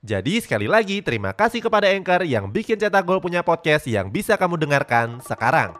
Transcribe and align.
Jadi 0.00 0.40
sekali 0.40 0.64
lagi 0.64 1.04
terima 1.04 1.36
kasih 1.36 1.60
kepada 1.60 1.84
Anchor 1.92 2.24
yang 2.24 2.48
bikin 2.48 2.80
Cetak 2.80 3.04
Gol 3.04 3.20
punya 3.20 3.44
podcast 3.44 3.84
yang 3.84 4.08
bisa 4.08 4.32
kamu 4.40 4.56
dengarkan 4.56 5.20
sekarang. 5.20 5.76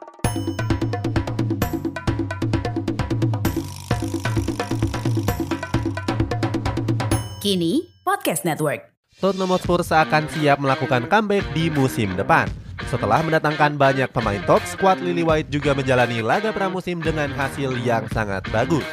Kini 7.41 7.89
Podcast 8.05 8.45
Network. 8.45 8.93
Tottenham 9.25 9.57
Hotspur 9.57 9.81
seakan 9.81 10.29
siap 10.29 10.61
melakukan 10.61 11.09
comeback 11.09 11.49
di 11.57 11.73
musim 11.73 12.13
depan. 12.13 12.45
Setelah 12.93 13.25
mendatangkan 13.25 13.81
banyak 13.81 14.13
pemain 14.13 14.45
top, 14.45 14.61
skuad 14.69 15.01
Lily 15.01 15.25
White 15.25 15.49
juga 15.49 15.73
menjalani 15.73 16.21
laga 16.21 16.53
pramusim 16.53 17.01
dengan 17.01 17.33
hasil 17.33 17.73
yang 17.81 18.05
sangat 18.13 18.45
bagus. 18.53 18.85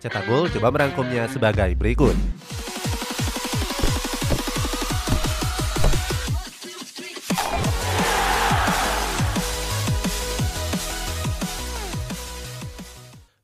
Cetak 0.00 0.24
Gol 0.24 0.48
coba 0.48 0.72
merangkumnya 0.72 1.28
sebagai 1.28 1.76
berikut. 1.76 2.16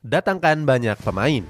Datangkan 0.06 0.62
banyak 0.62 0.94
pemain. 1.02 1.42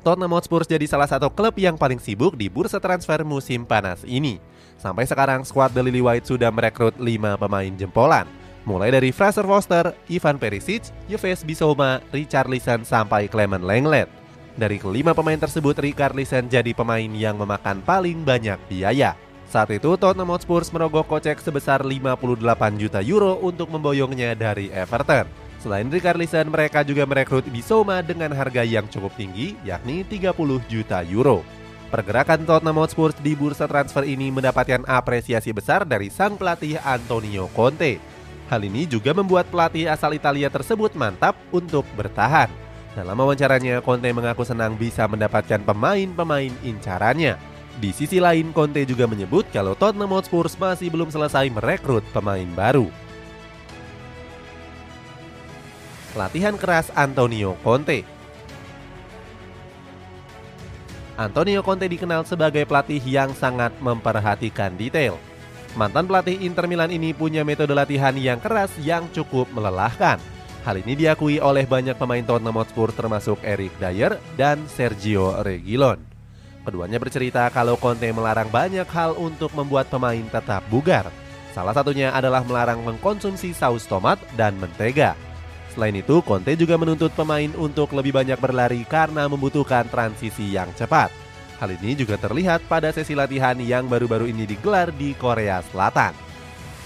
Tottenham 0.00 0.32
Hotspur 0.32 0.64
jadi 0.64 0.88
salah 0.88 1.04
satu 1.04 1.28
klub 1.28 1.52
yang 1.60 1.76
paling 1.76 2.00
sibuk 2.00 2.32
di 2.34 2.48
bursa 2.48 2.80
transfer 2.80 3.20
musim 3.20 3.68
panas 3.68 4.08
ini. 4.08 4.40
Sampai 4.80 5.04
sekarang 5.04 5.44
skuad 5.44 5.76
The 5.76 5.84
Lily 5.84 6.00
White 6.00 6.32
sudah 6.32 6.48
merekrut 6.48 6.96
5 6.96 7.36
pemain 7.36 7.72
jempolan. 7.76 8.24
Mulai 8.64 8.88
dari 8.88 9.12
Fraser 9.12 9.44
Foster, 9.44 9.92
Ivan 10.08 10.40
Perisic, 10.40 10.88
Yves 11.12 11.44
Bissouma, 11.44 12.00
Richard 12.08 12.48
Richarlison 12.48 12.80
sampai 12.88 13.28
Clement 13.28 13.62
Lenglet. 13.62 14.08
Dari 14.56 14.80
kelima 14.80 15.12
pemain 15.12 15.38
tersebut, 15.38 15.76
Richard 15.76 16.16
Richarlison 16.16 16.48
jadi 16.48 16.72
pemain 16.72 17.12
yang 17.12 17.36
memakan 17.36 17.84
paling 17.84 18.24
banyak 18.24 18.56
biaya. 18.64 19.12
Saat 19.52 19.68
itu 19.68 20.00
Tottenham 20.00 20.32
Hotspur 20.32 20.64
merogoh 20.72 21.04
kocek 21.04 21.36
sebesar 21.44 21.84
58 21.84 22.40
juta 22.80 23.04
euro 23.04 23.36
untuk 23.44 23.68
memboyongnya 23.68 24.32
dari 24.32 24.72
Everton. 24.72 25.28
Selain 25.60 25.84
Richarlison, 25.92 26.48
mereka 26.48 26.80
juga 26.80 27.04
merekrut 27.04 27.44
Bissouma 27.52 28.00
dengan 28.00 28.32
harga 28.32 28.64
yang 28.64 28.88
cukup 28.88 29.12
tinggi, 29.12 29.52
yakni 29.60 30.08
30 30.08 30.32
juta 30.72 31.04
euro. 31.04 31.44
Pergerakan 31.92 32.48
Tottenham 32.48 32.80
Hotspur 32.80 33.12
di 33.20 33.36
bursa 33.36 33.68
transfer 33.68 34.08
ini 34.08 34.32
mendapatkan 34.32 34.88
apresiasi 34.88 35.52
besar 35.52 35.84
dari 35.84 36.08
sang 36.08 36.40
pelatih 36.40 36.80
Antonio 36.80 37.52
Conte. 37.52 38.00
Hal 38.48 38.64
ini 38.64 38.88
juga 38.88 39.12
membuat 39.12 39.52
pelatih 39.52 39.84
asal 39.84 40.16
Italia 40.16 40.48
tersebut 40.48 40.96
mantap 40.96 41.36
untuk 41.52 41.84
bertahan. 41.92 42.48
Dalam 42.96 43.20
wawancaranya, 43.20 43.84
Conte 43.84 44.08
mengaku 44.16 44.48
senang 44.48 44.80
bisa 44.80 45.04
mendapatkan 45.04 45.60
pemain-pemain 45.60 46.56
incarannya. 46.64 47.51
Di 47.80 47.90
sisi 47.94 48.20
lain, 48.20 48.52
Conte 48.52 48.84
juga 48.84 49.08
menyebut 49.08 49.48
kalau 49.48 49.72
Tottenham 49.72 50.12
Hotspur 50.12 50.50
masih 50.60 50.92
belum 50.92 51.08
selesai 51.08 51.48
merekrut 51.48 52.04
pemain 52.12 52.48
baru. 52.52 52.92
latihan 56.12 56.56
keras 56.60 56.92
Antonio 56.92 57.56
Conte. 57.64 58.04
Antonio 61.16 61.60
Conte 61.60 61.86
dikenal 61.88 62.24
sebagai 62.24 62.64
pelatih 62.64 63.00
yang 63.04 63.32
sangat 63.36 63.72
memperhatikan 63.80 64.76
detail. 64.76 65.20
Mantan 65.72 66.04
pelatih 66.04 66.36
Inter 66.44 66.68
Milan 66.68 66.92
ini 66.92 67.16
punya 67.16 67.44
metode 67.44 67.72
latihan 67.72 68.12
yang 68.16 68.40
keras 68.40 68.72
yang 68.80 69.08
cukup 69.12 69.48
melelahkan. 69.56 70.20
Hal 70.62 70.76
ini 70.78 70.94
diakui 70.94 71.40
oleh 71.40 71.64
banyak 71.64 71.96
pemain 71.96 72.22
Tottenham 72.22 72.60
Hotspur 72.60 72.92
termasuk 72.92 73.40
Eric 73.40 73.72
Dyer 73.80 74.20
dan 74.36 74.62
Sergio 74.68 75.40
Reguilon. 75.40 76.11
Keduanya 76.62 77.02
bercerita 77.02 77.50
kalau 77.50 77.74
Conte 77.74 78.06
melarang 78.14 78.46
banyak 78.46 78.86
hal 78.86 79.18
untuk 79.18 79.50
membuat 79.58 79.90
pemain 79.90 80.22
tetap 80.30 80.62
bugar. 80.70 81.10
Salah 81.50 81.74
satunya 81.74 82.14
adalah 82.14 82.46
melarang 82.46 82.86
mengkonsumsi 82.86 83.50
saus 83.50 83.84
tomat 83.84 84.22
dan 84.38 84.54
mentega. 84.62 85.18
Selain 85.74 85.92
itu, 85.92 86.22
Conte 86.22 86.54
juga 86.54 86.78
menuntut 86.78 87.10
pemain 87.18 87.50
untuk 87.58 87.90
lebih 87.90 88.14
banyak 88.14 88.38
berlari 88.38 88.86
karena 88.86 89.26
membutuhkan 89.26 89.90
transisi 89.90 90.54
yang 90.54 90.70
cepat. 90.78 91.10
Hal 91.58 91.70
ini 91.82 91.98
juga 91.98 92.14
terlihat 92.14 92.66
pada 92.70 92.94
sesi 92.94 93.18
latihan 93.18 93.58
yang 93.58 93.90
baru-baru 93.90 94.30
ini 94.30 94.46
digelar 94.46 94.94
di 94.94 95.18
Korea 95.18 95.62
Selatan. 95.66 96.14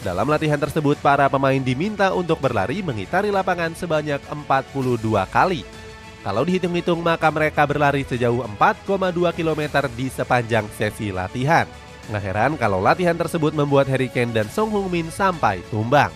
Dalam 0.00 0.28
latihan 0.28 0.60
tersebut, 0.60 1.00
para 1.04 1.28
pemain 1.28 1.58
diminta 1.58 2.12
untuk 2.16 2.41
berlari 2.41 2.81
mengitari 2.81 3.28
lapangan 3.28 3.75
sebanyak 3.76 4.20
42 4.25 5.26
kali. 5.28 5.86
Kalau 6.26 6.42
dihitung-hitung, 6.42 7.06
maka 7.06 7.31
mereka 7.31 7.62
berlari 7.62 8.03
sejauh 8.03 8.42
4,2 8.59 9.31
km 9.31 9.62
di 9.94 10.10
sepanjang 10.10 10.66
sesi 10.75 11.14
latihan. 11.14 11.70
Nggak 12.10 12.25
heran 12.26 12.53
kalau 12.59 12.82
latihan 12.82 13.14
tersebut 13.14 13.54
membuat 13.54 13.87
Harry 13.87 14.10
Kane 14.10 14.34
dan 14.34 14.50
Song 14.50 14.75
Hung 14.75 14.91
Min 14.91 15.06
sampai 15.06 15.62
tumbang. 15.70 16.10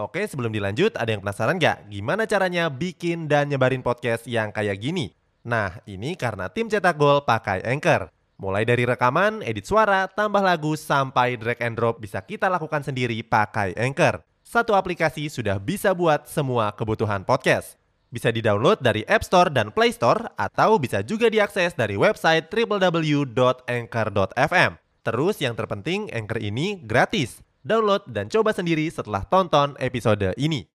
Oke, 0.00 0.24
sebelum 0.24 0.56
dilanjut, 0.56 0.96
ada 0.96 1.12
yang 1.12 1.20
penasaran 1.20 1.60
nggak 1.60 1.92
gimana 1.92 2.24
caranya 2.24 2.72
bikin 2.72 3.28
dan 3.28 3.52
nyebarin 3.52 3.84
podcast 3.84 4.24
yang 4.24 4.48
kayak 4.56 4.80
gini? 4.80 5.12
Nah, 5.44 5.76
ini 5.84 6.16
karena 6.16 6.48
tim 6.48 6.72
cetak 6.72 6.96
gol 6.96 7.28
pakai 7.28 7.60
Anchor. 7.60 8.08
Mulai 8.40 8.64
dari 8.64 8.88
rekaman, 8.88 9.44
edit 9.44 9.68
suara, 9.68 10.08
tambah 10.08 10.40
lagu, 10.40 10.72
sampai 10.80 11.36
drag 11.36 11.60
and 11.60 11.76
drop 11.76 12.00
bisa 12.00 12.24
kita 12.24 12.48
lakukan 12.48 12.80
sendiri 12.80 13.20
pakai 13.20 13.76
Anchor. 13.76 14.24
Satu 14.40 14.72
aplikasi 14.72 15.28
sudah 15.28 15.60
bisa 15.60 15.92
buat 15.92 16.24
semua 16.24 16.72
kebutuhan 16.72 17.20
podcast. 17.20 17.76
Bisa 18.10 18.30
di-download 18.30 18.80
dari 18.80 19.04
App 19.06 19.24
Store 19.26 19.50
dan 19.50 19.72
Play 19.74 19.90
Store, 19.90 20.30
atau 20.38 20.78
bisa 20.78 21.02
juga 21.02 21.26
diakses 21.26 21.74
dari 21.74 21.98
website 21.98 22.46
www.anchor.fm. 22.48 24.72
Terus 25.06 25.38
yang 25.38 25.54
terpenting, 25.54 26.10
Anchor 26.10 26.42
ini 26.42 26.82
gratis 26.82 27.38
download 27.66 28.06
dan 28.06 28.30
coba 28.30 28.54
sendiri 28.54 28.86
setelah 28.90 29.22
tonton 29.26 29.74
episode 29.82 30.34
ini. 30.38 30.66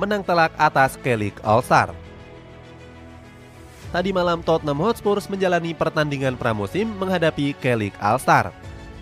Menang 0.00 0.24
telak 0.24 0.52
atas 0.60 0.96
Kelik 1.00 1.40
All-Star 1.40 2.06
Tadi 3.96 4.12
malam 4.12 4.44
Tottenham 4.44 4.84
Hotspur 4.84 5.16
menjalani 5.32 5.72
pertandingan 5.72 6.36
pramusim 6.36 6.84
menghadapi 7.00 7.56
Kelik 7.64 7.96
All-Star. 7.96 8.52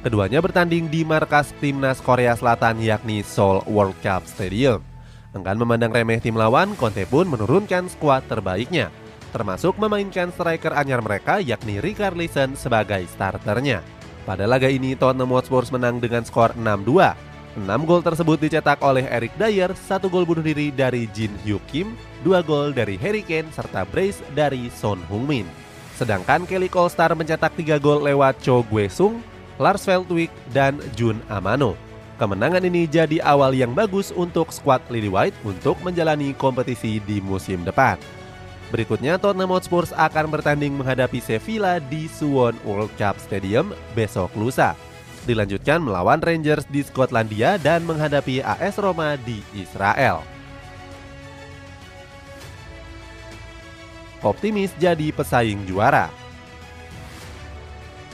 Keduanya 0.07 0.39
bertanding 0.39 0.87
di 0.87 1.03
markas 1.03 1.51
timnas 1.59 1.99
Korea 1.99 2.39
Selatan 2.39 2.79
yakni 2.79 3.27
Seoul 3.27 3.67
World 3.67 3.99
Cup 4.05 4.23
Stadium. 4.29 4.94
Enggan 5.35 5.59
memandang 5.59 5.91
remeh 5.91 6.23
tim 6.23 6.39
lawan, 6.39 6.79
Conte 6.79 7.03
pun 7.11 7.27
menurunkan 7.27 7.91
skuad 7.91 8.23
terbaiknya, 8.31 8.95
termasuk 9.35 9.75
memainkan 9.83 10.31
striker 10.31 10.71
anyar 10.71 11.03
mereka 11.03 11.43
yakni 11.43 11.83
Richarlison 11.83 12.55
sebagai 12.55 13.03
starternya. 13.11 13.83
Pada 14.23 14.47
laga 14.47 14.71
ini 14.71 14.95
Tottenham 14.95 15.35
Hotspur 15.35 15.67
menang 15.75 15.99
dengan 15.99 16.23
skor 16.23 16.55
6-2. 16.55 17.35
6 17.55 17.67
gol 17.87 18.03
tersebut 18.03 18.39
dicetak 18.47 18.79
oleh 18.83 19.07
Eric 19.11 19.35
Dyer, 19.35 19.75
satu 19.75 20.07
gol 20.07 20.23
bunuh 20.23 20.43
diri 20.43 20.71
dari 20.71 21.11
Jin 21.11 21.35
Hyuk 21.43 21.63
Kim, 21.67 21.99
dua 22.23 22.43
gol 22.43 22.71
dari 22.71 22.95
Harry 22.99 23.23
Kane 23.23 23.51
serta 23.51 23.83
brace 23.87 24.23
dari 24.39 24.71
Son 24.71 24.99
Heung-min. 25.11 25.47
Sedangkan 25.95 26.47
Kelly 26.47 26.67
Colstar 26.67 27.15
mencetak 27.15 27.55
tiga 27.55 27.79
gol 27.79 28.03
lewat 28.03 28.43
Cho 28.43 28.67
Gue-sung, 28.67 29.23
Lars 29.59 29.87
Veldwijk, 29.87 30.31
dan 30.51 30.79
Jun 30.99 31.23
Amano. 31.31 31.84
Kemenangan 32.15 32.63
ini 32.63 32.87
jadi 32.87 33.19
awal 33.27 33.59
yang 33.59 33.75
bagus 33.75 34.15
untuk 34.15 34.55
skuad 34.55 34.79
Lily 34.87 35.11
White 35.11 35.35
untuk 35.43 35.75
menjalani 35.83 36.31
kompetisi 36.39 37.03
di 37.03 37.19
musim 37.19 37.67
depan. 37.67 37.99
Berikutnya 38.71 39.19
Tottenham 39.19 39.51
Hotspur 39.51 39.83
akan 39.91 40.31
bertanding 40.31 40.79
menghadapi 40.79 41.19
Sevilla 41.19 41.83
di 41.83 42.07
Suwon 42.07 42.55
World 42.63 42.95
Cup 42.95 43.19
Stadium 43.19 43.75
besok 43.99 44.31
lusa. 44.39 44.79
Dilanjutkan 45.27 45.83
melawan 45.83 46.23
Rangers 46.23 46.63
di 46.71 46.87
Skotlandia 46.87 47.59
dan 47.59 47.83
menghadapi 47.83 48.47
AS 48.47 48.79
Roma 48.79 49.19
di 49.19 49.43
Israel. 49.51 50.23
Optimis 54.23 54.71
jadi 54.79 55.11
pesaing 55.11 55.67
juara. 55.67 56.24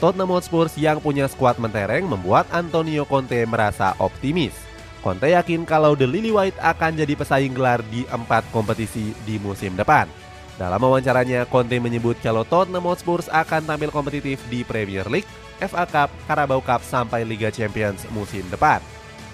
Tottenham 0.01 0.33
Hotspur 0.33 0.65
yang 0.81 0.97
punya 0.97 1.29
skuad 1.29 1.61
mentereng 1.61 2.09
membuat 2.09 2.49
Antonio 2.49 3.05
Conte 3.05 3.37
merasa 3.45 3.93
optimis. 4.01 4.57
Conte 5.05 5.29
yakin 5.29 5.61
kalau 5.61 5.93
The 5.93 6.09
Lily 6.09 6.33
White 6.33 6.57
akan 6.57 6.97
jadi 6.97 7.13
pesaing 7.13 7.53
gelar 7.53 7.85
di 7.93 8.09
empat 8.09 8.49
kompetisi 8.49 9.13
di 9.29 9.37
musim 9.37 9.77
depan. 9.77 10.09
Dalam 10.57 10.81
wawancaranya, 10.81 11.45
Conte 11.45 11.77
menyebut 11.77 12.17
kalau 12.17 12.41
Tottenham 12.41 12.89
Hotspur 12.89 13.21
akan 13.29 13.61
tampil 13.69 13.93
kompetitif 13.93 14.41
di 14.49 14.65
Premier 14.65 15.05
League, 15.05 15.29
FA 15.61 15.85
Cup, 15.85 16.09
Carabao 16.25 16.65
Cup 16.65 16.81
sampai 16.81 17.21
Liga 17.21 17.53
Champions 17.53 18.01
musim 18.09 18.41
depan. 18.49 18.81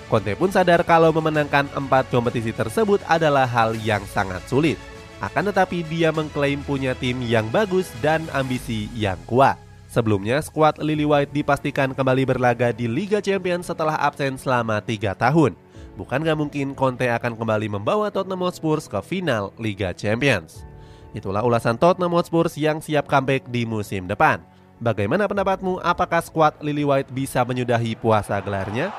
Conte 0.07 0.35
pun 0.35 0.51
sadar 0.51 0.83
kalau 0.83 1.11
memenangkan 1.15 1.67
empat 1.75 2.11
kompetisi 2.11 2.51
tersebut 2.51 2.99
adalah 3.07 3.47
hal 3.47 3.75
yang 3.79 4.03
sangat 4.07 4.43
sulit. 4.47 4.79
Akan 5.23 5.47
tetapi 5.47 5.83
dia 5.87 6.11
mengklaim 6.11 6.59
punya 6.63 6.91
tim 6.95 7.19
yang 7.23 7.47
bagus 7.51 7.91
dan 7.99 8.23
ambisi 8.31 8.87
yang 8.95 9.19
kuat. 9.27 9.66
Sebelumnya, 9.87 10.43
skuad 10.43 10.83
Lily 10.83 11.07
White 11.07 11.31
dipastikan 11.31 11.95
kembali 11.95 12.27
berlaga 12.27 12.75
di 12.75 12.91
Liga 12.91 13.23
Champions 13.23 13.71
setelah 13.71 13.95
absen 13.95 14.35
selama 14.35 14.83
tiga 14.83 15.15
tahun. 15.15 15.55
Bukan 15.95 16.21
gak 16.21 16.37
mungkin 16.37 16.75
Conte 16.77 17.07
akan 17.09 17.39
kembali 17.39 17.71
membawa 17.71 18.11
Tottenham 18.11 18.45
Hotspur 18.45 18.77
ke 18.83 18.99
final 19.01 19.55
Liga 19.57 19.95
Champions. 19.95 20.67
Itulah 21.15 21.41
ulasan 21.41 21.79
Tottenham 21.79 22.13
Hotspur 22.13 22.51
yang 22.53 22.83
siap 22.83 23.07
comeback 23.07 23.47
di 23.49 23.63
musim 23.65 24.05
depan. 24.05 24.43
Bagaimana 24.77 25.25
pendapatmu? 25.25 25.81
Apakah 25.81 26.21
skuad 26.21 26.61
Lily 26.61 26.85
White 26.85 27.09
bisa 27.09 27.41
menyudahi 27.41 27.97
puasa 27.97 28.37
gelarnya? 28.43 28.93